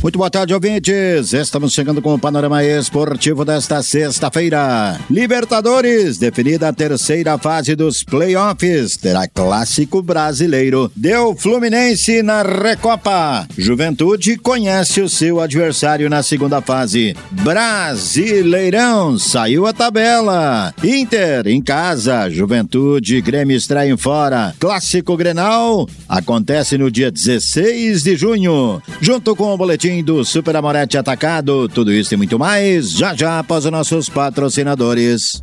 [0.00, 1.32] Muito boa tarde, ouvintes.
[1.32, 4.96] Estamos chegando com o panorama esportivo desta sexta-feira.
[5.10, 8.96] Libertadores, definida a terceira fase dos playoffs.
[8.96, 10.90] Terá clássico brasileiro.
[10.94, 13.48] Deu Fluminense na Recopa.
[13.58, 17.16] Juventude conhece o seu adversário na segunda fase.
[17.32, 20.72] Brasileirão, saiu a tabela.
[20.82, 22.30] Inter em casa.
[22.30, 24.54] Juventude, Grêmio extraem fora.
[24.60, 28.80] Clássico Grenal acontece no dia 16 de junho.
[29.00, 31.68] Junto com o boletim do Super Amorete Atacado.
[31.68, 35.42] Tudo isso e muito mais, já já após os nossos patrocinadores.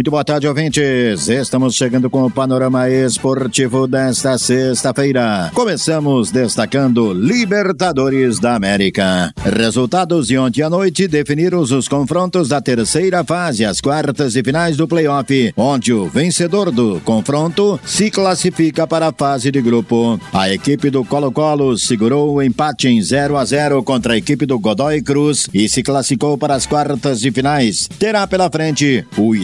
[0.00, 1.28] Muito boa tarde, ouvintes.
[1.28, 5.50] Estamos chegando com o panorama esportivo desta sexta-feira.
[5.52, 9.30] Começamos destacando Libertadores da América.
[9.44, 14.74] Resultados de ontem à noite definiram os confrontos da terceira fase, as quartas e finais
[14.74, 20.18] do playoff, onde o vencedor do confronto se classifica para a fase de grupo.
[20.32, 24.58] A equipe do Colo-Colo segurou o empate em 0 a 0 contra a equipe do
[24.58, 27.86] Godoy Cruz e se classificou para as quartas de finais.
[27.98, 29.34] Terá pela frente o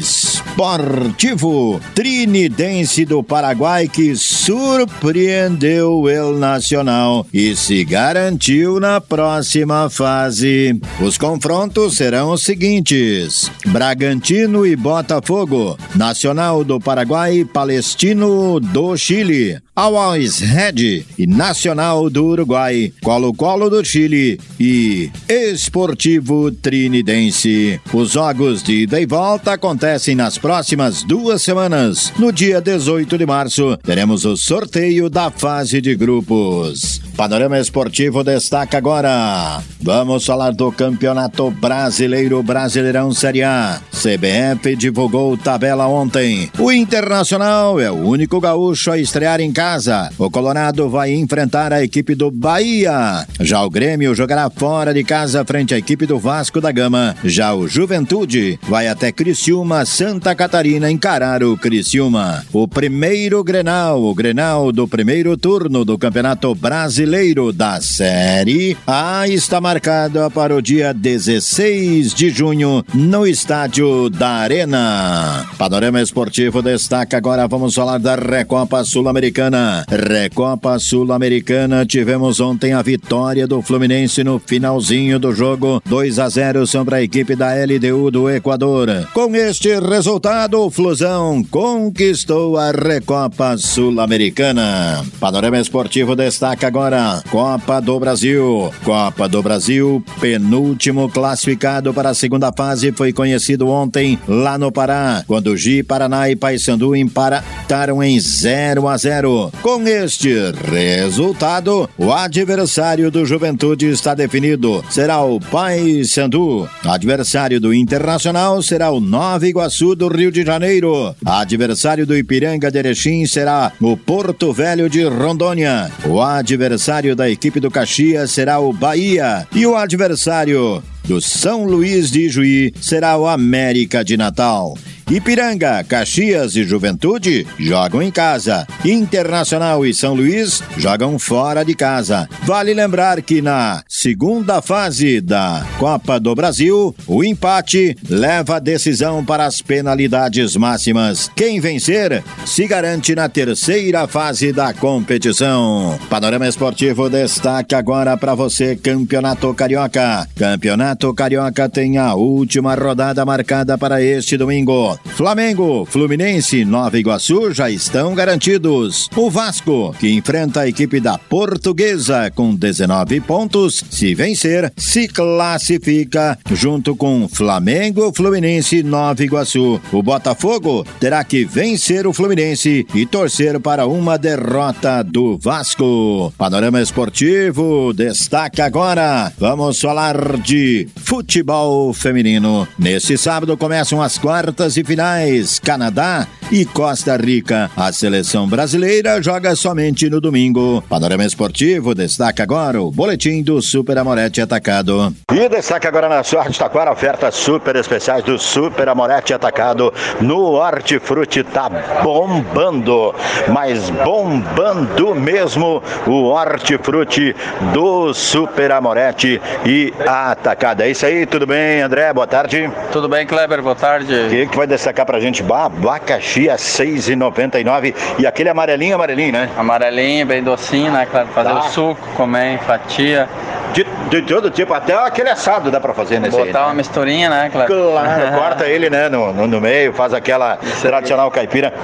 [0.56, 10.81] Esportivo Trinidense do Paraguai que surpreendeu o Nacional e se garantiu na próxima fase.
[10.99, 20.41] Os confrontos serão os seguintes: Bragantino e Botafogo, Nacional do Paraguai, Palestino do Chile, Always
[20.41, 27.81] Red e Nacional do Uruguai, Colo-Colo do Chile e Esportivo Trinidense.
[27.92, 32.12] Os jogos de ida e volta acontecem na nas próximas duas semanas.
[32.19, 37.00] No dia 18 de março, teremos o sorteio da fase de grupos.
[37.16, 39.62] Panorama Esportivo destaca agora.
[39.81, 43.81] Vamos falar do Campeonato Brasileiro Brasileirão Série A.
[43.91, 46.50] CBF divulgou tabela ontem.
[46.59, 50.10] O Internacional é o único gaúcho a estrear em casa.
[50.19, 53.27] O Colorado vai enfrentar a equipe do Bahia.
[53.41, 57.16] Já o Grêmio jogará fora de casa frente à equipe do Vasco da Gama.
[57.25, 62.44] Já o Juventude vai até Criciúma, Santa Catarina encarar o Criciúma.
[62.53, 67.06] O primeiro Grenal, o Grenal do primeiro turno do Campeonato Brasileiro
[67.55, 75.47] da Série A está marcado para o dia 16 de junho no estádio da Arena.
[75.56, 79.84] Panorama Esportivo destaca agora, vamos falar da Recopa Sul-Americana.
[79.89, 86.66] Recopa Sul-Americana, tivemos ontem a vitória do Fluminense no finalzinho do jogo, 2 a 0
[86.66, 88.89] sobre a equipe da LDU do Equador.
[89.15, 95.05] Com este resultado, o Flusão conquistou a Recopa Sul-Americana.
[95.21, 96.96] Panorama Esportivo destaca agora
[97.31, 98.73] Copa do Brasil.
[98.84, 105.22] Copa do Brasil, penúltimo classificado para a segunda fase, foi conhecido ontem lá no Pará,
[105.27, 109.53] quando Gi Paraná e Paysandu empataram em 0 a 0.
[109.63, 110.34] Com este
[110.71, 114.84] resultado, o adversário do Juventude está definido.
[114.89, 116.69] Será o Paysandu.
[116.84, 121.15] Adversário do Internacional será o Nova Iguaçu do Rio de Janeiro.
[121.25, 125.91] Adversário do Ipiranga de Erechim será o Porto Velho de Rondônia.
[126.07, 126.85] O adversário
[127.16, 129.47] da equipe do Caxias será o Bahia.
[129.53, 134.78] E o adversário do São Luís de Juí será o América de Natal.
[135.08, 138.66] Ipiranga, Caxias e Juventude jogam em casa.
[138.84, 142.28] Internacional e São Luís jogam fora de casa.
[142.42, 149.24] Vale lembrar que na segunda fase da Copa do Brasil, o empate leva a decisão
[149.24, 151.30] para as penalidades máximas.
[151.36, 155.97] Quem vencer se garante na terceira fase da competição.
[156.10, 160.28] Panorama Esportivo destaque agora para você Campeonato Carioca.
[160.34, 164.96] Campeonato Carioca tem a última rodada marcada para este domingo.
[165.04, 169.09] Flamengo, Fluminense, Nova Iguaçu já estão garantidos.
[169.16, 176.39] O Vasco, que enfrenta a equipe da Portuguesa com 19 pontos, se vencer, se classifica
[176.53, 179.81] junto com Flamengo, Fluminense, Nova Iguaçu.
[179.93, 186.33] O Botafogo terá que vencer o Fluminense e torcer para uma derrota do Vasco.
[186.37, 189.33] Panorama Esportivo destaca agora.
[189.39, 192.66] Vamos falar de futebol feminino.
[192.78, 195.59] Neste sábado começam as quartas e finais.
[195.59, 197.71] Canadá e Costa Rica.
[197.77, 200.83] A seleção brasileira joga somente no domingo.
[200.88, 205.15] Panorama Esportivo destaca agora o boletim do Super Amorete Atacado.
[205.33, 211.42] E destaca agora na Rádio Taquara ofertas super especiais do Super Amorete Atacado no Hortifruti
[211.42, 211.68] tá
[212.03, 213.15] bombando,
[213.48, 217.34] mas bombando mesmo o Hortifruti
[217.72, 220.82] do Super Amorete e Atacado.
[220.82, 222.12] É isso aí, tudo bem, André?
[222.12, 222.71] Boa tarde.
[222.92, 223.62] Tudo bem, Kleber?
[223.62, 224.12] Boa tarde.
[224.15, 225.43] O que, que vai destacar pra gente?
[225.43, 229.51] Abacaxi a 6,99 e aquele amarelinho, amarelinho, né?
[229.57, 231.33] Amarelinho, bem docinho, né, Kleber?
[231.33, 231.59] Fazer tá.
[231.59, 233.28] o suco, comer fatia.
[233.77, 236.61] De, de, todo tipo, até aquele assado dá pra fazer nesse Botar aí, né?
[236.61, 237.69] uma misturinha, né, Claro,
[238.34, 241.75] corta ele, né, no, no, no, meio, faz aquela tradicional caipira.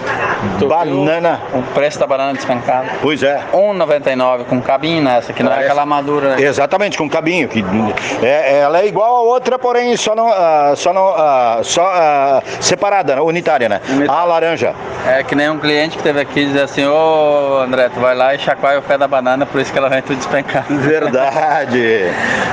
[0.59, 1.39] Tu banana.
[1.53, 2.89] O preço da banana despencada.
[3.03, 3.43] Pois é.
[3.53, 5.69] 1,99 com cabinho nessa, que não Parece...
[5.69, 6.37] é aquela madura.
[6.37, 6.43] Né?
[6.43, 7.47] Exatamente, com cabinho.
[7.47, 7.63] Que
[8.23, 12.43] é, ela é igual a outra, porém só não, uh, só não, uh, só uh,
[12.59, 13.83] separada, né, unitária, né?
[14.09, 14.75] A laranja.
[15.07, 18.35] É que nem um cliente que teve aqui dizer assim, ô André, tu vai lá
[18.35, 20.67] e chacoalha o pé da banana, por isso que ela vem tudo despencada.
[20.71, 21.82] Verdade.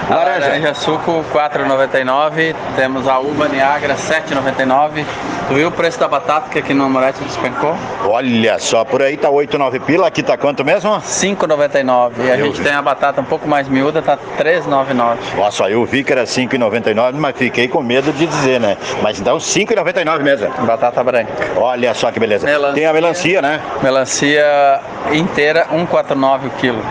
[0.09, 0.47] Laranja.
[0.47, 2.55] laranja suco 4,99.
[2.75, 5.05] Temos a uva Niagara 7,99.
[5.47, 7.75] Tu viu o preço da batata que aqui no Amorete despencou?
[8.05, 10.91] Olha só, por aí tá 8, 9 pila, aqui tá quanto mesmo?
[10.91, 12.11] 5,99.
[12.23, 12.63] E a gente vi.
[12.63, 15.17] tem a batata um pouco mais miúda, tá 3,99.
[15.35, 18.77] Nossa, eu vi que era 5,99, mas fiquei com medo de dizer, né?
[19.01, 20.49] Mas então 5,99 mesmo.
[20.65, 21.31] Batata branca.
[21.57, 22.45] Olha só que beleza.
[22.45, 23.59] Melancia, tem a melancia, né?
[23.81, 24.79] Melancia
[25.11, 26.81] inteira, 1,49 o quilo.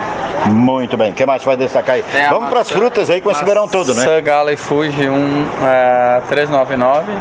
[0.47, 1.11] Muito bem.
[1.11, 2.03] O que mais vai destacar aí?
[2.03, 4.03] Tem Vamos para as frutas aí com esse verão todo, né?
[4.03, 7.11] Sangala e Fuji, um é, 399.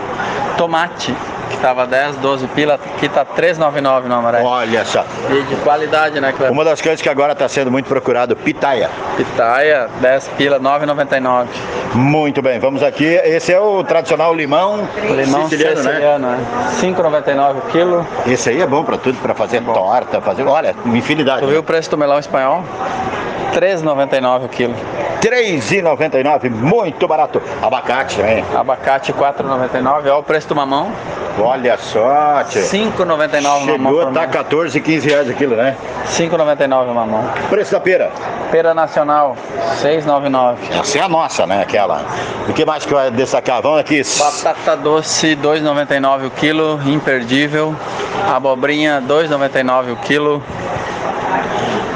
[0.56, 1.14] Tomate,
[1.58, 4.46] estava 10, 12 pila, aqui está 3,99 no amarelo.
[4.46, 5.04] Olha só.
[5.30, 6.52] E de qualidade, né, Cleber?
[6.52, 8.88] Uma das coisas que agora está sendo muito procurado, pitaia.
[9.16, 11.46] Pitaia, 10 pila, 9,99.
[11.94, 13.04] Muito bem, vamos aqui.
[13.04, 16.36] Esse é o tradicional limão, limão siciliano, siciliano né?
[16.36, 16.46] né?
[16.80, 18.06] 5,99 o quilo.
[18.26, 21.40] Esse aí é bom para tudo, para fazer é torta, fazer, olha, infinidade.
[21.40, 21.52] Tu né?
[21.52, 22.64] viu o preço do melão espanhol?
[23.54, 24.74] 3,99 o quilo.
[25.20, 27.42] 3,99, muito barato.
[27.62, 28.44] Abacate também.
[28.54, 30.90] Abacate 4,99, olha o preço do mamão.
[31.40, 32.62] Olha só, tia.
[32.62, 33.94] 5,99 mamão.
[33.94, 35.76] Chegou, tá 14, 15 reais o quilo, né?
[36.08, 37.30] 5,99 mamão.
[37.48, 38.10] Preço da pera?
[38.50, 39.36] Pera nacional,
[39.80, 40.56] 6,99.
[40.80, 41.62] Essa é a nossa, né?
[41.62, 42.04] Aquela.
[42.48, 43.62] O que mais que vai destacar?
[43.62, 44.02] Vamos aqui.
[44.18, 47.74] Batata doce, 2,99 o quilo, imperdível.
[48.34, 50.42] Abobrinha, 2,99 o quilo.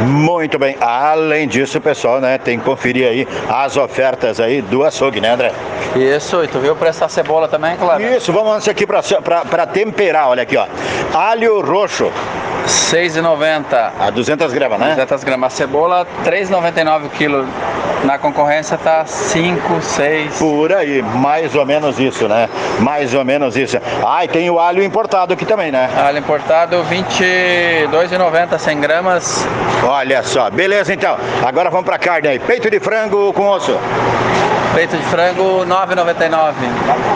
[0.05, 0.77] Muito bem.
[0.81, 5.53] Além disso, pessoal, né, tem que conferir aí as ofertas aí do açougue, né, André?
[5.97, 8.03] Isso, e tu viu preço da cebola também, claro?
[8.03, 10.67] Isso, vamos aqui para temperar, olha aqui, ó.
[11.15, 12.11] Alho roxo.
[12.67, 13.93] 6,90.
[13.99, 14.89] A 200 gramas, né?
[14.91, 15.53] 200 gramas.
[15.53, 17.47] A cebola, 3,99 o quilo.
[18.05, 20.39] Na concorrência tá 5, 6.
[20.39, 22.49] Por aí, mais ou menos isso, né?
[22.81, 23.79] Mais ou menos isso.
[24.05, 25.89] Ah, e tem o alho importado aqui também, né?
[26.05, 29.47] Alho importado, 22,90, 100 gramas.
[29.85, 31.17] Olha só, beleza então.
[31.45, 32.39] Agora vamos pra carne aí.
[32.41, 33.79] Peito de frango com osso.
[34.75, 36.55] Peito de frango 9,99.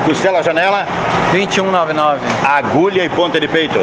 [0.05, 0.87] Costela janela
[1.33, 2.19] 21,99.
[2.45, 3.79] Agulha e ponta de peito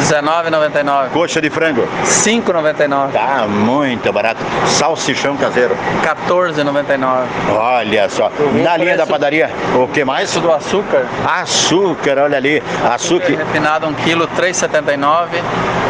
[0.00, 1.10] 19,99.
[1.10, 3.12] Coxa de frango 5,99.
[3.12, 4.40] Tá muito barato.
[4.66, 7.24] Salsichão caseiro 14,99.
[7.54, 8.30] Olha só.
[8.62, 10.32] Na linha da padaria, o que mais?
[10.34, 11.04] Do açúcar.
[11.26, 12.62] Açúcar, olha ali.
[12.90, 15.28] Açúcar refinado 1 kg 3,79.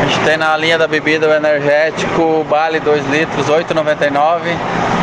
[0.01, 4.41] A gente tem na linha da bebida o energético Bale 2 litros 8,99.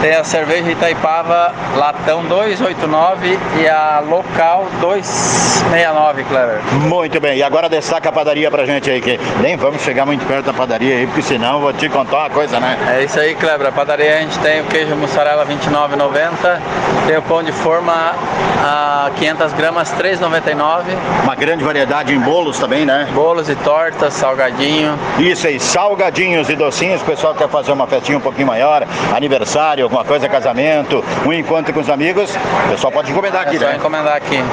[0.02, 6.62] Tem a cerveja Itaipava latão 289 e a local 269, Clever.
[6.88, 10.26] Muito bem, e agora destaca a padaria pra gente aí, que nem vamos chegar muito
[10.26, 12.78] perto da padaria aí, porque senão vou te contar uma coisa, né?
[12.96, 13.68] É isso aí, Cleber.
[13.68, 16.60] A padaria a gente tem o queijo mussarela 29,90,
[17.08, 18.14] tem o pão de forma
[18.64, 20.84] a 500 gramas 3,99.
[21.24, 23.08] Uma grande variedade em bolos também, né?
[23.14, 24.98] Bolos e tortas, salgadinho.
[25.20, 27.02] Isso aí, salgadinhos e docinhos.
[27.02, 31.74] O pessoal quer fazer uma festinha um pouquinho maior, aniversário, alguma coisa, casamento, um encontro
[31.74, 32.15] com os amigos.
[32.24, 33.76] O pessoal pode encomendar aqui, é só né?
[33.76, 34.44] encomendar aqui.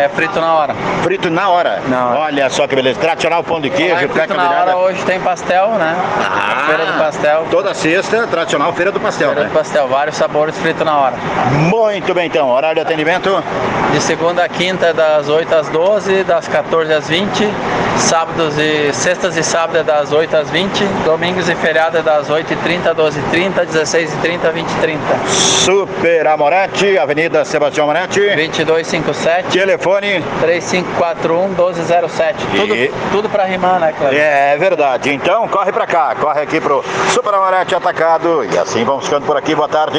[0.00, 0.74] É frito na hora.
[1.02, 1.80] Frito na hora.
[1.88, 2.20] Na hora.
[2.20, 2.98] Olha só que beleza.
[2.98, 5.96] Tradicional pão de queijo, Lá em peca frito na hora hoje tem pastel, né?
[6.20, 7.46] Ah, Feira do pastel.
[7.50, 9.48] Toda sexta, tradicional feira do pastel, Feira né?
[9.48, 11.14] do pastel, vários sabores frito na hora.
[11.52, 12.48] Muito bem, então.
[12.48, 13.42] Horário de atendimento?
[13.92, 17.48] De segunda a quinta é das 8 às 12, das 14 às 20.
[17.98, 20.84] Sábados e sextas e sábados é das 8 às 20.
[21.04, 25.28] Domingos e feriado é das 8h30, 12h30, 16h30, 20h30.
[25.28, 28.20] Super Amorete, Avenida Sebastião Amorete.
[28.20, 32.46] 2257 Telefone 3541 1207.
[32.56, 34.18] Tudo, E- tudo pra rimar, né, Cleber?
[34.18, 35.12] É verdade.
[35.12, 38.44] Então corre pra cá, corre aqui pro Super Amorete Atacado.
[38.50, 39.54] E assim vamos ficando por aqui.
[39.54, 39.98] Boa tarde.